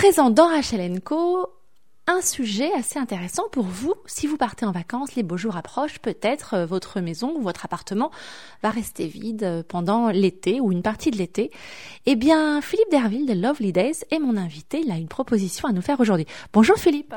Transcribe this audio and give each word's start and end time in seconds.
présent 0.00 0.30
dans 0.30 0.48
Rachel 0.48 1.02
Co, 1.02 1.46
un 2.10 2.22
sujet 2.22 2.72
assez 2.74 2.98
intéressant 2.98 3.44
pour 3.52 3.64
vous. 3.64 3.94
Si 4.06 4.26
vous 4.26 4.36
partez 4.36 4.66
en 4.66 4.72
vacances, 4.72 5.14
les 5.14 5.22
beaux 5.22 5.36
jours 5.36 5.56
approchent, 5.56 6.00
peut-être 6.00 6.54
euh, 6.54 6.66
votre 6.66 7.00
maison 7.00 7.36
ou 7.36 7.40
votre 7.40 7.64
appartement 7.64 8.10
va 8.64 8.70
rester 8.70 9.06
vide 9.06 9.44
euh, 9.44 9.62
pendant 9.66 10.08
l'été 10.08 10.60
ou 10.60 10.72
une 10.72 10.82
partie 10.82 11.12
de 11.12 11.16
l'été. 11.16 11.52
Eh 12.06 12.16
bien, 12.16 12.60
Philippe 12.62 12.90
Derville 12.90 13.26
de 13.26 13.34
Lovely 13.34 13.72
Days 13.72 14.04
est 14.10 14.18
mon 14.18 14.36
invité. 14.36 14.80
Il 14.84 14.90
a 14.90 14.96
une 14.96 15.06
proposition 15.06 15.68
à 15.68 15.72
nous 15.72 15.82
faire 15.82 16.00
aujourd'hui. 16.00 16.26
Bonjour 16.52 16.76
Philippe. 16.76 17.14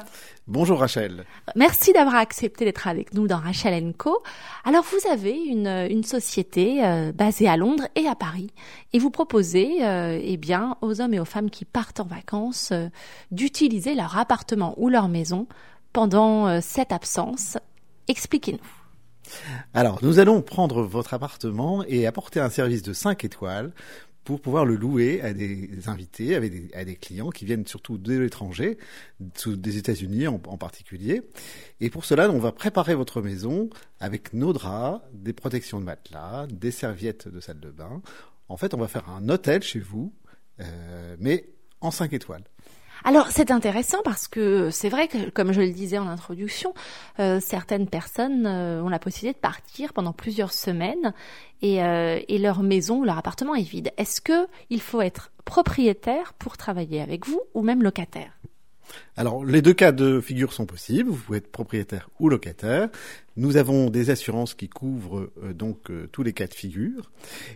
Bonjour 0.48 0.80
Rachel. 0.80 1.26
Merci 1.56 1.92
d'avoir 1.94 2.16
accepté 2.16 2.66
d'être 2.66 2.88
avec 2.88 3.14
nous 3.14 3.28
dans 3.28 3.38
Rachel 3.38 3.94
Co. 3.98 4.22
Alors 4.64 4.84
vous 4.84 5.12
avez 5.12 5.36
une, 5.36 5.88
une 5.90 6.04
société 6.04 6.86
euh, 6.86 7.12
basée 7.12 7.48
à 7.48 7.58
Londres 7.58 7.88
et 7.96 8.08
à 8.08 8.14
Paris 8.14 8.52
et 8.92 9.00
vous 9.00 9.10
proposez 9.10 9.80
eh 9.82 10.38
bien 10.38 10.78
aux 10.82 11.02
hommes 11.02 11.16
et 11.16 11.20
aux 11.20 11.26
femmes 11.26 11.50
qui 11.50 11.66
partent 11.66 12.00
en 12.00 12.06
vacances 12.06 12.72
d'utiliser 13.32 13.96
leur 13.96 14.18
appartement 14.20 14.76
ou 14.84 14.90
leur 14.90 15.08
maison 15.08 15.48
pendant 15.94 16.48
euh, 16.48 16.60
cette 16.62 16.92
absence. 16.92 17.58
Expliquez-nous. 18.10 18.60
Alors, 19.74 20.00
nous 20.04 20.20
allons 20.20 20.42
prendre 20.42 20.84
votre 20.84 21.14
appartement 21.14 21.86
et 21.88 22.06
apporter 22.06 22.42
un 22.42 22.50
service 22.50 22.84
de 22.84 22.92
5 22.92 23.24
étoiles 23.24 23.72
pour 24.26 24.42
pouvoir 24.42 24.66
le 24.66 24.76
louer 24.76 25.22
à 25.22 25.34
des 25.34 25.88
invités, 25.88 26.36
à 26.36 26.84
des, 26.86 26.96
clients 26.96 27.30
qui 27.30 27.46
viennent 27.46 27.66
surtout 27.66 27.98
de 27.98 28.18
l'étranger, 28.18 28.78
des 29.46 29.78
États-Unis 29.78 30.28
en, 30.28 30.42
en, 30.48 30.58
particulier. 30.58 31.22
Et 31.80 31.90
pour 31.90 32.04
cela, 32.04 32.30
on 32.30 32.40
va 32.40 32.52
préparer 32.52 32.96
votre 32.96 33.22
maison 33.22 33.70
avec 34.02 34.34
nos 34.34 34.52
draps, 34.52 35.02
des 35.14 35.34
protections 35.34 35.80
de 35.80 35.86
matelas, 35.86 36.48
des 36.48 36.72
serviettes 36.72 37.30
de 37.30 37.40
salle 37.40 37.60
de 37.60 37.70
bain. 37.70 38.02
En 38.50 38.58
fait, 38.58 38.74
on 38.74 38.78
va 38.78 38.90
faire 38.90 39.10
un 39.10 39.30
hôtel 39.30 39.62
chez 39.62 39.80
vous, 39.80 40.14
euh, 40.60 41.16
mais 41.20 41.50
en 41.80 41.92
5 41.92 42.12
étoiles. 42.14 42.44
Alors 43.06 43.32
c'est 43.32 43.52
intéressant 43.52 43.98
parce 44.04 44.30
que 44.30 44.70
c'est 44.70 44.88
vrai 44.88 45.10
que, 45.10 45.30
comme 45.30 45.52
je 45.52 45.60
le 45.60 45.72
disais 45.72 45.98
en 45.98 46.08
introduction, 46.08 46.74
euh, 47.20 47.40
certaines 47.42 47.88
personnes 47.88 48.46
euh, 48.46 48.82
ont 48.82 48.88
la 48.88 49.00
possibilité 49.00 49.38
de 49.38 49.42
partir 49.42 49.92
pendant 49.92 50.14
plusieurs 50.14 50.54
semaines 50.54 51.14
et, 51.62 51.84
euh, 51.84 52.20
et 52.30 52.38
leur 52.38 52.64
maison, 52.64 53.04
leur 53.04 53.18
appartement 53.18 53.56
est 53.56 53.64
vide. 53.64 53.92
Est-ce 53.98 54.22
que 54.22 54.48
il 54.70 54.80
faut 54.80 55.02
être 55.02 55.32
propriétaire 55.44 56.34
pour 56.34 56.56
travailler 56.56 57.02
avec 57.02 57.28
vous 57.28 57.42
ou 57.54 57.62
même 57.62 57.84
locataire? 57.84 58.32
Alors, 59.18 59.44
les 59.44 59.62
deux 59.62 59.74
cas 59.74 59.92
de 59.92 60.22
figure 60.22 60.54
sont 60.54 60.66
possibles. 60.66 61.10
Vous 61.10 61.18
pouvez 61.18 61.40
être 61.40 61.52
propriétaire 61.52 62.10
ou 62.20 62.30
locataire. 62.30 62.90
Nous 63.36 63.58
avons 63.58 63.90
des 63.90 64.12
assurances 64.12 64.54
qui 64.54 64.70
couvrent 64.70 65.32
donc 65.54 65.92
tous 66.12 66.22
les 66.22 66.34
cas 66.34 66.48
de 66.48 66.54
figure. 66.54 67.12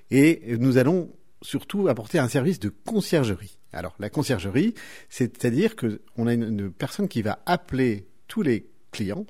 Et 0.09 0.57
nous 0.57 0.77
allons 0.77 1.09
surtout 1.41 1.87
apporter 1.87 2.19
un 2.19 2.27
service 2.27 2.59
de 2.59 2.69
conciergerie. 2.69 3.59
Alors 3.73 3.95
la 3.99 4.09
conciergerie, 4.09 4.73
c'est-à-dire 5.09 5.75
que 5.75 6.01
on 6.17 6.27
a 6.27 6.33
une, 6.33 6.71
personne 6.71 7.07
qui 7.07 7.21
va 7.21 7.39
appeler 7.45 8.07
tous 8.27 8.41
les 8.41 8.69
clients 8.91 9.25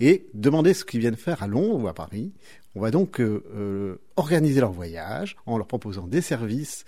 et 0.00 0.26
demander 0.34 0.74
ce 0.74 0.84
qu'ils 0.84 1.00
viennent 1.00 1.16
faire 1.16 1.42
à 1.42 1.46
Londres 1.46 1.84
ou 1.84 1.88
à 1.88 1.94
Paris. 1.94 2.32
On 2.74 2.80
va 2.80 2.90
donc 2.90 3.20
euh, 3.20 3.44
euh, 3.54 4.00
organiser 4.16 4.60
leur 4.60 4.72
voyage 4.72 5.36
en 5.46 5.58
leur 5.58 5.66
proposant 5.66 6.06
des 6.06 6.22
services, 6.22 6.84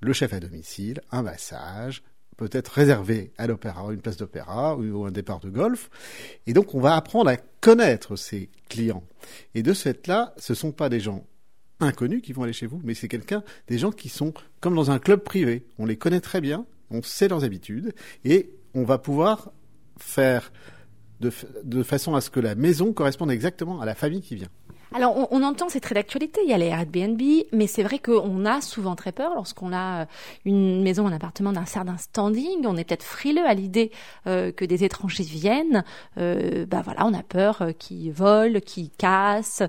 le 0.00 0.12
chef 0.12 0.32
à 0.32 0.40
domicile, 0.40 1.00
un 1.10 1.22
massage, 1.22 2.02
peut-être 2.36 2.68
réservé 2.68 3.32
à 3.38 3.46
l'opéra, 3.46 3.92
une 3.92 4.00
place 4.00 4.18
d'opéra 4.18 4.76
ou 4.76 5.04
un 5.04 5.10
départ 5.10 5.40
de 5.40 5.48
golf. 5.48 5.90
Et 6.46 6.52
donc 6.52 6.74
on 6.74 6.80
va 6.80 6.94
apprendre 6.94 7.30
à 7.30 7.36
connaître 7.36 8.16
ces 8.16 8.50
clients. 8.68 9.04
Et 9.54 9.62
de 9.62 9.72
ce 9.72 9.82
fait-là, 9.82 10.34
ce 10.36 10.52
ne 10.52 10.56
sont 10.56 10.72
pas 10.72 10.88
des 10.88 11.00
gens 11.00 11.26
inconnus 11.80 12.22
qui 12.22 12.32
vont 12.32 12.42
aller 12.42 12.52
chez 12.52 12.66
vous, 12.66 12.80
mais 12.84 12.94
c'est 12.94 13.08
quelqu'un, 13.08 13.42
des 13.68 13.78
gens 13.78 13.90
qui 13.90 14.08
sont 14.08 14.32
comme 14.60 14.74
dans 14.74 14.90
un 14.90 14.98
club 14.98 15.20
privé. 15.20 15.66
On 15.78 15.86
les 15.86 15.96
connaît 15.96 16.20
très 16.20 16.40
bien, 16.40 16.66
on 16.90 17.02
sait 17.02 17.28
leurs 17.28 17.44
habitudes, 17.44 17.94
et 18.24 18.50
on 18.74 18.84
va 18.84 18.98
pouvoir 18.98 19.52
faire 19.98 20.52
de, 21.20 21.32
de 21.64 21.82
façon 21.82 22.14
à 22.14 22.20
ce 22.20 22.30
que 22.30 22.40
la 22.40 22.54
maison 22.54 22.92
corresponde 22.92 23.30
exactement 23.30 23.80
à 23.80 23.86
la 23.86 23.94
famille 23.94 24.20
qui 24.20 24.36
vient. 24.36 24.50
Alors, 24.94 25.28
on, 25.32 25.42
entend, 25.42 25.68
c'est 25.68 25.80
très 25.80 25.94
d'actualité, 25.94 26.40
il 26.44 26.50
y 26.50 26.54
a 26.54 26.58
les 26.58 26.66
Airbnb, 26.66 27.20
mais 27.52 27.66
c'est 27.66 27.82
vrai 27.82 27.98
qu'on 27.98 28.46
a 28.46 28.60
souvent 28.60 28.94
très 28.94 29.10
peur 29.10 29.34
lorsqu'on 29.34 29.72
a 29.72 30.02
euh, 30.02 30.06
une 30.44 30.82
maison, 30.82 31.06
un 31.08 31.12
appartement 31.12 31.52
d'un 31.52 31.66
certain 31.66 31.96
standing, 31.96 32.64
on 32.66 32.76
est 32.76 32.84
peut-être 32.84 33.02
frileux 33.02 33.44
à 33.44 33.54
l'idée 33.54 33.90
euh, 34.26 34.52
que 34.52 34.64
des 34.64 34.84
étrangers 34.84 35.24
viennent, 35.24 35.84
euh, 36.18 36.66
bah 36.66 36.82
voilà, 36.84 37.04
on 37.04 37.14
a 37.14 37.22
peur 37.22 37.62
euh, 37.62 37.72
qu'ils 37.72 38.12
volent, 38.12 38.60
qu'ils 38.64 38.90
cassent. 38.90 39.62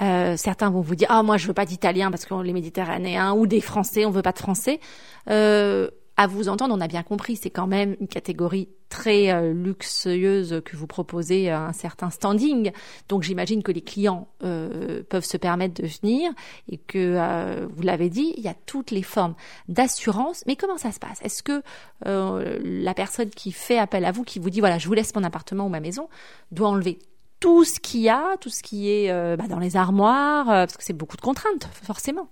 Certains 0.00 0.70
vont 0.70 0.80
vous 0.80 0.96
dire, 0.96 1.08
ah 1.10 1.22
moi 1.22 1.36
je 1.36 1.46
veux 1.46 1.54
pas 1.54 1.66
d'Italiens 1.66 2.10
parce 2.10 2.26
qu'on 2.26 2.40
les 2.40 2.52
Méditerranéens, 2.52 3.32
ou 3.34 3.46
des 3.46 3.60
Français, 3.60 4.04
on 4.04 4.10
veut 4.10 4.22
pas 4.22 4.32
de 4.32 4.38
Français. 4.38 4.80
À 5.26 6.26
vous 6.28 6.48
entendre, 6.48 6.74
on 6.74 6.80
a 6.80 6.88
bien 6.88 7.02
compris, 7.02 7.36
c'est 7.36 7.50
quand 7.50 7.66
même 7.66 7.96
une 8.00 8.08
catégorie 8.08 8.68
très 8.94 9.32
euh, 9.32 9.52
luxueuse 9.52 10.62
que 10.64 10.76
vous 10.76 10.86
proposez 10.86 11.50
un 11.50 11.72
certain 11.72 12.10
standing. 12.10 12.70
Donc 13.08 13.24
j'imagine 13.24 13.64
que 13.64 13.72
les 13.72 13.80
clients 13.80 14.28
euh, 14.44 15.02
peuvent 15.08 15.24
se 15.24 15.36
permettre 15.36 15.82
de 15.82 15.88
venir 15.88 16.30
et 16.70 16.78
que, 16.78 17.16
euh, 17.18 17.66
vous 17.74 17.82
l'avez 17.82 18.08
dit, 18.08 18.34
il 18.36 18.44
y 18.44 18.48
a 18.48 18.54
toutes 18.54 18.92
les 18.92 19.02
formes 19.02 19.34
d'assurance. 19.66 20.44
Mais 20.46 20.54
comment 20.54 20.78
ça 20.78 20.92
se 20.92 21.00
passe? 21.00 21.20
Est-ce 21.22 21.42
que 21.42 21.62
la 22.04 22.94
personne 22.94 23.30
qui 23.30 23.50
fait 23.50 23.78
appel 23.78 24.04
à 24.04 24.12
vous, 24.12 24.22
qui 24.22 24.38
vous 24.38 24.50
dit, 24.50 24.60
voilà, 24.60 24.78
je 24.78 24.86
vous 24.86 24.94
laisse 24.94 25.12
mon 25.16 25.24
appartement 25.24 25.66
ou 25.66 25.70
ma 25.70 25.80
maison, 25.80 26.08
doit 26.52 26.68
enlever 26.68 27.00
tout 27.40 27.64
ce 27.64 27.80
qu'il 27.80 28.02
y 28.02 28.08
a, 28.08 28.36
tout 28.40 28.50
ce 28.50 28.62
qui 28.62 28.90
est 28.90 29.36
bah, 29.36 29.48
dans 29.48 29.58
les 29.58 29.76
armoires, 29.76 30.46
parce 30.46 30.76
que 30.76 30.84
c'est 30.84 30.92
beaucoup 30.92 31.16
de 31.16 31.22
contraintes, 31.22 31.68
forcément? 31.82 32.28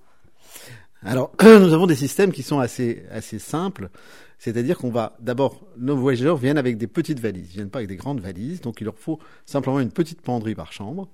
Alors, 1.05 1.33
nous 1.43 1.73
avons 1.73 1.87
des 1.87 1.97
systèmes 1.97 2.33
qui 2.33 2.43
sont 2.43 2.61
assez 2.61 3.05
assez 3.11 3.39
simples, 3.39 3.89
c'est-à-dire 4.43 4.77
qu'on 4.77 4.91
va 4.91 5.17
d'abord 5.21 5.61
nos 5.77 5.97
voyageurs 5.97 6.37
viennent 6.37 6.59
avec 6.59 6.77
des 6.77 6.89
petites 6.89 7.21
valises, 7.21 7.51
ils 7.53 7.55
viennent 7.59 7.71
pas 7.71 7.79
avec 7.79 7.89
des 7.89 7.95
grandes 7.95 8.19
valises, 8.19 8.61
donc 8.61 8.81
il 8.81 8.85
leur 8.85 8.99
faut 8.99 9.21
simplement 9.47 9.79
une 9.79 9.93
petite 9.93 10.21
penderie 10.21 10.57
par 10.57 10.73
chambre. 10.73 11.09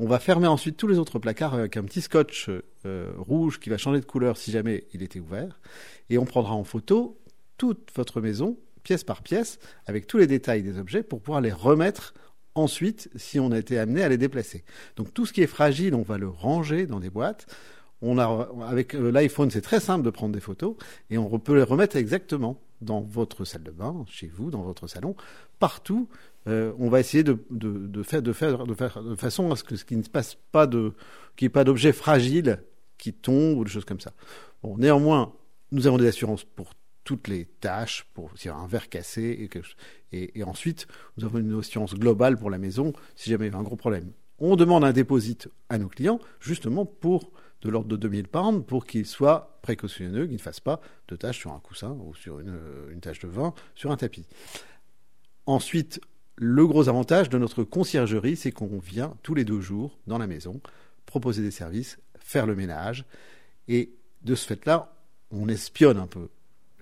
On 0.00 0.08
va 0.08 0.18
fermer 0.18 0.48
ensuite 0.48 0.76
tous 0.76 0.88
les 0.88 0.98
autres 0.98 1.20
placards 1.20 1.54
avec 1.54 1.76
un 1.76 1.84
petit 1.84 2.00
scotch 2.00 2.50
euh, 2.84 3.12
rouge 3.16 3.60
qui 3.60 3.70
va 3.70 3.78
changer 3.78 4.00
de 4.00 4.04
couleur 4.04 4.36
si 4.36 4.50
jamais 4.50 4.88
il 4.92 5.04
était 5.04 5.20
ouvert, 5.20 5.60
et 6.10 6.18
on 6.18 6.24
prendra 6.24 6.54
en 6.54 6.64
photo 6.64 7.16
toute 7.58 7.90
votre 7.94 8.20
maison 8.20 8.58
pièce 8.82 9.04
par 9.04 9.22
pièce 9.22 9.60
avec 9.86 10.08
tous 10.08 10.18
les 10.18 10.26
détails 10.26 10.64
des 10.64 10.76
objets 10.76 11.04
pour 11.04 11.20
pouvoir 11.20 11.40
les 11.40 11.52
remettre 11.52 12.12
ensuite 12.56 13.08
si 13.14 13.38
on 13.38 13.52
a 13.52 13.58
été 13.58 13.78
amené 13.78 14.02
à 14.02 14.08
les 14.08 14.18
déplacer. 14.18 14.64
Donc 14.96 15.14
tout 15.14 15.26
ce 15.26 15.32
qui 15.32 15.42
est 15.42 15.46
fragile, 15.46 15.94
on 15.94 16.02
va 16.02 16.18
le 16.18 16.28
ranger 16.28 16.86
dans 16.86 16.98
des 16.98 17.10
boîtes 17.10 17.46
on 18.02 18.18
a, 18.18 18.48
avec 18.66 18.94
euh, 18.94 19.10
l'iPhone, 19.10 19.50
c'est 19.50 19.60
très 19.60 19.80
simple 19.80 20.04
de 20.04 20.10
prendre 20.10 20.34
des 20.34 20.40
photos 20.40 20.76
et 21.10 21.18
on 21.18 21.38
peut 21.38 21.56
les 21.56 21.62
remettre 21.62 21.96
exactement 21.96 22.60
dans 22.80 23.00
votre 23.00 23.44
salle 23.44 23.62
de 23.62 23.70
bain, 23.70 24.04
chez 24.08 24.26
vous, 24.26 24.50
dans 24.50 24.62
votre 24.62 24.86
salon, 24.86 25.16
partout. 25.58 26.08
Euh, 26.46 26.72
on 26.78 26.90
va 26.90 27.00
essayer 27.00 27.24
de, 27.24 27.38
faire, 28.02 28.22
de, 28.22 28.32
faire, 28.32 28.66
de 28.66 28.74
faire 28.74 29.02
de 29.02 29.14
façon 29.14 29.50
à 29.50 29.56
ce 29.56 29.64
que 29.64 29.76
ce 29.76 29.84
qui 29.84 29.96
ne 29.96 30.02
se 30.02 30.10
passe 30.10 30.36
pas 30.52 30.66
de, 30.66 30.92
qu'il 31.36 31.46
n'y 31.46 31.50
ait 31.50 31.50
pas 31.50 31.64
d'objets 31.64 31.92
fragiles 31.92 32.62
qui 32.98 33.12
tombent 33.12 33.58
ou 33.58 33.64
des 33.64 33.70
choses 33.70 33.86
comme 33.86 34.00
ça. 34.00 34.12
Bon, 34.62 34.76
néanmoins, 34.76 35.32
nous 35.72 35.86
avons 35.86 35.96
des 35.96 36.06
assurances 36.06 36.44
pour 36.44 36.74
toutes 37.04 37.28
les 37.28 37.46
tâches, 37.60 38.06
pour 38.14 38.30
s'il 38.36 38.50
y 38.50 38.54
a 38.54 38.56
un 38.56 38.66
verre 38.66 38.88
cassé 38.88 39.50
et, 40.12 40.38
et, 40.38 40.44
ensuite 40.44 40.86
nous 41.16 41.24
avons 41.24 41.38
une 41.38 41.58
assurance 41.58 41.94
globale 41.94 42.38
pour 42.38 42.50
la 42.50 42.58
maison 42.58 42.92
si 43.14 43.30
jamais 43.30 43.48
il 43.48 43.52
y 43.52 43.54
a 43.54 43.58
un 43.58 43.62
gros 43.62 43.76
problème. 43.76 44.12
On 44.38 44.56
demande 44.56 44.84
un 44.84 44.92
dépôt 44.92 45.18
à 45.68 45.78
nos 45.78 45.88
clients 45.88 46.18
justement 46.40 46.86
pour 46.86 47.30
de 47.62 47.70
l'ordre 47.70 47.88
de 47.88 47.96
2000 47.96 48.28
pounds 48.28 48.64
pour 48.66 48.86
qu'il 48.86 49.06
soit 49.06 49.58
précautionneux, 49.62 50.26
qu'il 50.26 50.36
ne 50.36 50.40
fasse 50.40 50.60
pas 50.60 50.80
de 51.08 51.16
taches 51.16 51.38
sur 51.38 51.52
un 51.52 51.60
coussin 51.60 51.92
ou 51.92 52.14
sur 52.14 52.40
une, 52.40 52.58
une 52.90 53.00
tache 53.00 53.20
de 53.20 53.28
vin 53.28 53.54
sur 53.74 53.90
un 53.90 53.96
tapis. 53.96 54.26
Ensuite, 55.46 56.00
le 56.36 56.66
gros 56.66 56.88
avantage 56.88 57.28
de 57.28 57.38
notre 57.38 57.64
conciergerie, 57.64 58.36
c'est 58.36 58.52
qu'on 58.52 58.78
vient 58.78 59.16
tous 59.22 59.34
les 59.34 59.44
deux 59.44 59.60
jours 59.60 59.98
dans 60.06 60.18
la 60.18 60.26
maison 60.26 60.60
proposer 61.06 61.42
des 61.42 61.50
services, 61.50 61.98
faire 62.18 62.46
le 62.46 62.54
ménage, 62.54 63.04
et 63.68 63.94
de 64.22 64.34
ce 64.34 64.46
fait-là, 64.46 64.94
on 65.30 65.48
espionne 65.48 65.98
un 65.98 66.06
peu. 66.06 66.28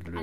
Le... 0.04 0.20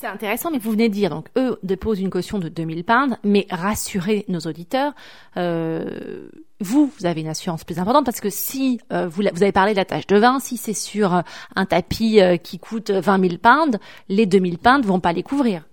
C'est 0.00 0.06
intéressant, 0.06 0.50
mais 0.50 0.56
vous 0.56 0.70
venez 0.70 0.88
de 0.88 0.94
dire, 0.94 1.10
donc 1.10 1.26
eux 1.36 1.58
déposent 1.62 2.00
une 2.00 2.08
caution 2.08 2.38
de 2.38 2.48
2000 2.48 2.84
pounds, 2.84 3.18
mais 3.22 3.46
rassurez 3.50 4.24
nos 4.28 4.40
auditeurs, 4.40 4.94
euh, 5.36 6.30
vous, 6.58 6.90
vous 6.98 7.04
avez 7.04 7.20
une 7.20 7.28
assurance 7.28 7.64
plus 7.64 7.78
importante 7.78 8.06
parce 8.06 8.20
que 8.20 8.30
si 8.30 8.80
euh, 8.94 9.08
vous, 9.08 9.24
vous, 9.30 9.42
avez 9.42 9.52
parlé 9.52 9.72
de 9.72 9.76
la 9.76 9.84
tâche 9.84 10.06
de 10.06 10.16
vin, 10.16 10.38
si 10.40 10.56
c'est 10.56 10.72
sur 10.72 11.16
euh, 11.16 11.20
un 11.54 11.66
tapis 11.66 12.18
qui 12.42 12.58
coûte 12.58 12.90
20 12.90 13.28
000 13.28 13.36
pounds, 13.42 13.78
les 14.08 14.24
2000 14.24 14.56
pounds 14.56 14.86
vont 14.86 15.00
pas 15.00 15.12
les 15.12 15.22
couvrir. 15.22 15.66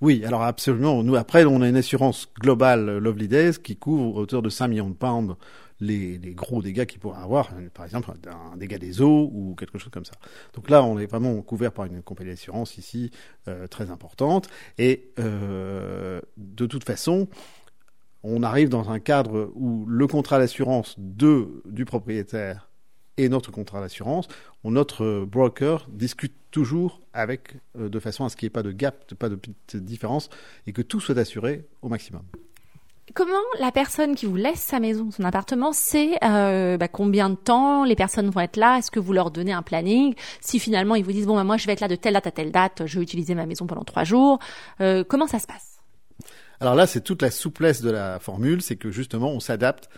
Oui, 0.00 0.24
alors 0.26 0.42
absolument. 0.42 1.04
Nous, 1.04 1.14
après, 1.14 1.44
on 1.44 1.62
a 1.62 1.68
une 1.68 1.76
assurance 1.76 2.26
globale 2.40 2.98
Lovely 2.98 3.28
Days 3.28 3.52
qui 3.62 3.76
couvre 3.76 4.16
autour 4.16 4.42
de 4.42 4.48
5 4.48 4.66
millions 4.66 4.90
de 4.90 4.94
pounds 4.94 5.36
les, 5.80 6.18
gros 6.34 6.62
dégâts 6.62 6.86
qu'il 6.86 7.00
pourrait 7.00 7.20
avoir, 7.20 7.50
par 7.74 7.84
exemple 7.84 8.12
un 8.52 8.56
dégât 8.56 8.78
des 8.78 9.00
eaux 9.00 9.30
ou 9.32 9.54
quelque 9.54 9.78
chose 9.78 9.90
comme 9.90 10.04
ça. 10.04 10.14
Donc 10.54 10.70
là, 10.70 10.84
on 10.84 10.98
est 10.98 11.06
vraiment 11.06 11.40
couvert 11.42 11.72
par 11.72 11.86
une 11.86 12.02
compagnie 12.02 12.30
d'assurance 12.30 12.78
ici 12.78 13.10
euh, 13.48 13.66
très 13.66 13.90
importante. 13.90 14.48
Et 14.78 15.12
euh, 15.18 16.20
de 16.36 16.66
toute 16.66 16.84
façon, 16.84 17.28
on 18.22 18.42
arrive 18.42 18.68
dans 18.68 18.90
un 18.90 18.98
cadre 18.98 19.50
où 19.54 19.86
le 19.86 20.06
contrat 20.06 20.38
d'assurance 20.38 20.96
du 20.98 21.84
propriétaire 21.84 22.68
et 23.16 23.28
notre 23.28 23.50
contrat 23.50 23.80
d'assurance, 23.80 24.28
notre 24.64 25.24
broker 25.24 25.86
discute 25.90 26.34
toujours 26.50 27.00
avec, 27.12 27.56
de 27.74 27.98
façon 27.98 28.24
à 28.24 28.28
ce 28.28 28.36
qu'il 28.36 28.46
n'y 28.46 28.48
ait 28.48 28.50
pas 28.50 28.62
de 28.62 28.72
gap, 28.72 29.14
pas 29.14 29.28
de 29.28 29.38
différence, 29.74 30.30
et 30.66 30.72
que 30.72 30.82
tout 30.82 31.00
soit 31.00 31.18
assuré 31.18 31.66
au 31.82 31.88
maximum. 31.88 32.22
Comment 33.14 33.40
la 33.58 33.72
personne 33.72 34.14
qui 34.14 34.26
vous 34.26 34.36
laisse 34.36 34.60
sa 34.60 34.78
maison, 34.78 35.10
son 35.10 35.24
appartement, 35.24 35.72
sait 35.72 36.18
euh, 36.22 36.76
bah, 36.76 36.86
combien 36.86 37.30
de 37.30 37.34
temps 37.34 37.84
les 37.84 37.96
personnes 37.96 38.30
vont 38.30 38.40
être 38.40 38.56
là? 38.56 38.78
Est-ce 38.78 38.90
que 38.90 39.00
vous 39.00 39.12
leur 39.12 39.30
donnez 39.30 39.52
un 39.52 39.62
planning? 39.62 40.14
Si 40.40 40.58
finalement 40.60 40.94
ils 40.94 41.04
vous 41.04 41.12
disent 41.12 41.26
bon 41.26 41.34
bah, 41.34 41.44
moi 41.44 41.56
je 41.56 41.66
vais 41.66 41.72
être 41.72 41.80
là 41.80 41.88
de 41.88 41.96
telle 41.96 42.14
date 42.14 42.26
à 42.26 42.30
telle 42.30 42.52
date, 42.52 42.82
je 42.86 42.98
vais 42.98 43.02
utiliser 43.02 43.34
ma 43.34 43.46
maison 43.46 43.66
pendant 43.66 43.84
trois 43.84 44.04
jours, 44.04 44.38
euh, 44.80 45.02
comment 45.02 45.26
ça 45.26 45.38
se 45.38 45.46
passe? 45.46 45.78
Alors 46.60 46.74
là 46.74 46.86
c'est 46.86 47.00
toute 47.00 47.22
la 47.22 47.30
souplesse 47.30 47.82
de 47.82 47.90
la 47.90 48.20
formule, 48.20 48.62
c'est 48.62 48.76
que 48.76 48.90
justement 48.90 49.30
on 49.30 49.40
s'adapte. 49.40 49.88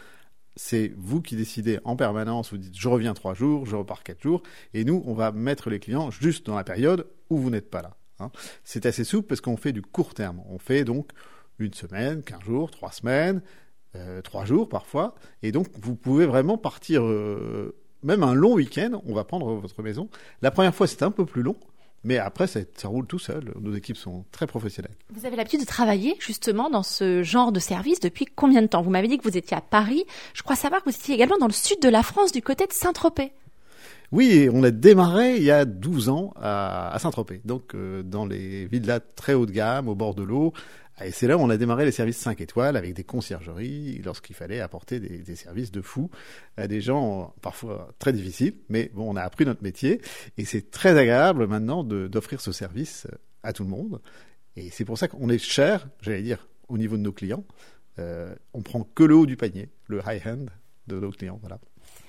C'est 0.54 0.92
vous 0.98 1.22
qui 1.22 1.34
décidez 1.34 1.80
en 1.84 1.96
permanence. 1.96 2.50
Vous 2.50 2.58
dites 2.58 2.78
je 2.78 2.88
reviens 2.88 3.14
trois 3.14 3.34
jours, 3.34 3.66
je 3.66 3.74
repars 3.74 4.02
quatre 4.02 4.22
jours, 4.22 4.42
et 4.74 4.84
nous 4.84 5.02
on 5.06 5.14
va 5.14 5.32
mettre 5.32 5.70
les 5.70 5.80
clients 5.80 6.10
juste 6.10 6.46
dans 6.46 6.56
la 6.56 6.64
période 6.64 7.06
où 7.30 7.38
vous 7.38 7.50
n'êtes 7.50 7.70
pas 7.70 7.82
là. 7.82 7.96
Hein. 8.20 8.30
C'est 8.64 8.86
assez 8.86 9.04
souple 9.04 9.28
parce 9.28 9.40
qu'on 9.40 9.56
fait 9.56 9.72
du 9.72 9.82
court 9.82 10.14
terme. 10.14 10.42
On 10.48 10.58
fait 10.58 10.84
donc 10.84 11.10
une 11.58 11.74
semaine, 11.74 12.22
quinze 12.22 12.42
jours, 12.42 12.70
trois 12.70 12.92
semaines, 12.92 13.42
euh, 13.94 14.22
trois 14.22 14.44
jours 14.44 14.68
parfois. 14.68 15.14
Et 15.42 15.52
donc, 15.52 15.68
vous 15.80 15.94
pouvez 15.94 16.26
vraiment 16.26 16.58
partir, 16.58 17.02
euh, 17.02 17.74
même 18.02 18.22
un 18.22 18.34
long 18.34 18.54
week-end, 18.54 19.00
on 19.06 19.14
va 19.14 19.24
prendre 19.24 19.52
votre 19.54 19.82
maison. 19.82 20.08
La 20.40 20.50
première 20.50 20.74
fois, 20.74 20.86
c'est 20.86 21.02
un 21.02 21.10
peu 21.10 21.26
plus 21.26 21.42
long. 21.42 21.56
Mais 22.04 22.18
après, 22.18 22.48
ça, 22.48 22.60
ça, 22.74 22.88
roule 22.88 23.06
tout 23.06 23.20
seul. 23.20 23.52
Nos 23.60 23.74
équipes 23.74 23.96
sont 23.96 24.24
très 24.32 24.48
professionnelles. 24.48 24.96
Vous 25.14 25.24
avez 25.24 25.36
l'habitude 25.36 25.60
de 25.60 25.66
travailler 25.66 26.16
justement 26.18 26.68
dans 26.68 26.82
ce 26.82 27.22
genre 27.22 27.52
de 27.52 27.60
service 27.60 28.00
depuis 28.00 28.26
combien 28.26 28.60
de 28.60 28.66
temps? 28.66 28.82
Vous 28.82 28.90
m'avez 28.90 29.06
dit 29.06 29.18
que 29.18 29.22
vous 29.22 29.36
étiez 29.36 29.56
à 29.56 29.60
Paris. 29.60 30.04
Je 30.34 30.42
crois 30.42 30.56
savoir 30.56 30.82
que 30.82 30.90
vous 30.90 30.96
étiez 30.96 31.14
également 31.14 31.38
dans 31.38 31.46
le 31.46 31.52
sud 31.52 31.80
de 31.80 31.88
la 31.88 32.02
France, 32.02 32.32
du 32.32 32.42
côté 32.42 32.66
de 32.66 32.72
Saint-Tropez. 32.72 33.32
Oui, 34.12 34.50
on 34.52 34.62
a 34.62 34.70
démarré 34.70 35.36
il 35.36 35.42
y 35.42 35.50
a 35.50 35.64
12 35.64 36.10
ans 36.10 36.34
à, 36.36 36.94
Saint-Tropez, 37.00 37.40
donc 37.46 37.74
euh, 37.74 38.02
dans 38.02 38.26
les 38.26 38.66
villas 38.66 39.00
très 39.16 39.32
haut 39.32 39.46
de 39.46 39.52
gamme, 39.52 39.88
au 39.88 39.94
bord 39.94 40.14
de 40.14 40.22
l'eau, 40.22 40.52
et 41.00 41.10
c'est 41.10 41.26
là 41.26 41.38
où 41.38 41.40
on 41.40 41.50
a 41.50 41.56
démarré 41.56 41.84
les 41.84 41.92
services 41.92 42.18
5 42.18 42.40
étoiles 42.40 42.76
avec 42.76 42.94
des 42.94 43.04
conciergeries 43.04 44.00
lorsqu'il 44.04 44.36
fallait 44.36 44.60
apporter 44.60 45.00
des, 45.00 45.36
services 45.36 45.72
de 45.72 45.80
fou 45.80 46.10
à 46.56 46.68
des 46.68 46.80
gens 46.80 47.34
parfois 47.40 47.92
très 47.98 48.12
difficiles. 48.12 48.54
Mais 48.68 48.90
bon, 48.94 49.10
on 49.10 49.16
a 49.16 49.22
appris 49.22 49.46
notre 49.46 49.62
métier 49.62 50.00
et 50.36 50.44
c'est 50.44 50.70
très 50.70 50.96
agréable 50.98 51.46
maintenant 51.46 51.82
d'offrir 51.82 52.40
ce 52.40 52.52
service 52.52 53.06
à 53.42 53.52
tout 53.52 53.64
le 53.64 53.70
monde. 53.70 54.00
Et 54.56 54.70
c'est 54.70 54.84
pour 54.84 54.98
ça 54.98 55.08
qu'on 55.08 55.28
est 55.30 55.38
cher, 55.38 55.88
j'allais 56.02 56.22
dire, 56.22 56.46
au 56.68 56.76
niveau 56.76 56.96
de 56.96 57.02
nos 57.02 57.12
clients. 57.12 57.44
Euh, 57.98 58.34
on 58.52 58.62
prend 58.62 58.84
que 58.84 59.02
le 59.02 59.14
haut 59.14 59.26
du 59.26 59.36
panier, 59.36 59.70
le 59.86 60.00
high-end 60.06 60.46
de 60.88 61.00
nos 61.00 61.10
clients. 61.10 61.38
Voilà. 61.40 61.58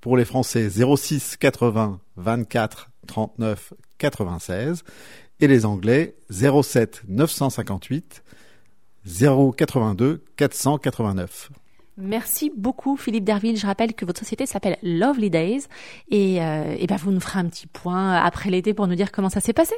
pour 0.00 0.16
les 0.16 0.24
Français 0.24 0.70
06 0.70 1.36
80 1.36 1.98
24 2.16 2.90
39 3.06 3.72
96 3.98 4.84
et 5.40 5.48
les 5.48 5.64
Anglais 5.64 6.14
07 6.30 7.02
958 7.08 8.22
082 9.06 10.24
489. 10.36 11.50
Merci 11.96 12.52
beaucoup 12.56 12.96
Philippe 12.96 13.24
Derville. 13.24 13.56
Je 13.56 13.66
rappelle 13.66 13.94
que 13.94 14.04
votre 14.04 14.18
société 14.18 14.46
s'appelle 14.46 14.78
Lovely 14.82 15.30
Days 15.30 15.66
et, 16.10 16.42
euh, 16.42 16.74
et 16.76 16.86
ben 16.86 16.96
vous 16.96 17.12
nous 17.12 17.20
ferez 17.20 17.38
un 17.38 17.46
petit 17.46 17.68
point 17.68 18.14
après 18.16 18.50
l'été 18.50 18.74
pour 18.74 18.88
nous 18.88 18.96
dire 18.96 19.12
comment 19.12 19.30
ça 19.30 19.40
s'est 19.40 19.52
passé. 19.52 19.74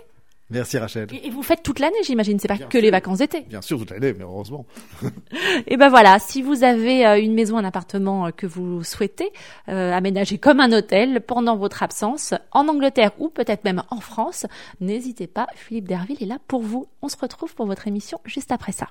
Merci 0.48 0.78
Rachel. 0.78 1.08
Et, 1.12 1.30
vous 1.30 1.42
faites 1.42 1.62
toute 1.62 1.80
l'année, 1.80 1.96
j'imagine, 2.04 2.38
c'est 2.38 2.46
pas 2.46 2.56
que 2.56 2.78
les 2.78 2.90
vacances 2.90 3.18
d'été. 3.18 3.40
Bien 3.42 3.62
sûr, 3.62 3.78
toute 3.78 3.90
l'année, 3.90 4.12
mais 4.12 4.22
heureusement. 4.22 4.64
et 5.66 5.76
ben 5.76 5.88
voilà, 5.88 6.20
si 6.20 6.40
vous 6.40 6.62
avez 6.62 7.04
euh, 7.04 7.20
une 7.20 7.34
maison, 7.34 7.58
un 7.58 7.64
appartement 7.64 8.26
euh, 8.26 8.30
que 8.30 8.46
vous 8.46 8.84
souhaitez 8.84 9.32
euh, 9.68 9.92
aménager 9.92 10.38
comme 10.38 10.60
un 10.60 10.70
hôtel 10.70 11.20
pendant 11.20 11.56
votre 11.56 11.82
absence 11.82 12.32
en 12.52 12.68
Angleterre 12.68 13.10
ou 13.18 13.28
peut-être 13.28 13.64
même 13.64 13.82
en 13.90 14.00
France, 14.00 14.46
n'hésitez 14.80 15.26
pas, 15.26 15.48
Philippe 15.56 15.88
Derville 15.88 16.22
est 16.22 16.26
là 16.26 16.38
pour 16.46 16.62
vous. 16.62 16.86
On 17.02 17.08
se 17.08 17.16
retrouve 17.16 17.54
pour 17.54 17.66
votre 17.66 17.88
émission 17.88 18.20
juste 18.24 18.52
après 18.52 18.72
ça. 18.72 18.88